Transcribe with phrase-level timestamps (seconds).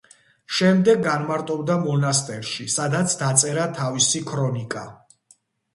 [0.59, 4.85] შემდეგ განმარტოვდა მონასტერში, სადაც დაწერა თავისი „ქრონიკა“.